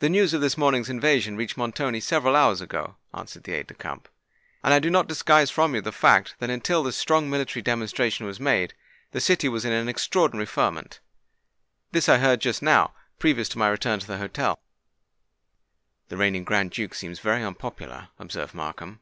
[0.00, 3.72] "The news of this morning's invasion reached Montoni several hours ago," answered the aide de
[3.72, 4.06] camp;
[4.62, 8.26] "and I do not disguise from you the fact that until this strong military demonstration
[8.26, 8.74] was made,
[9.12, 11.00] the city was in an extraordinary ferment.
[11.92, 14.60] This I heard just now, previous to my return to the hotel."
[16.10, 19.00] "The reigning Grand Duke seems very unpopular," observed Markham.